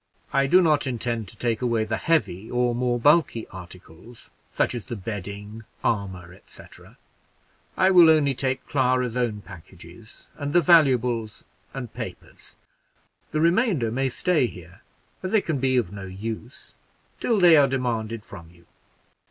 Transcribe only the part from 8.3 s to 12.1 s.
take Clara's own packages, and the valuables and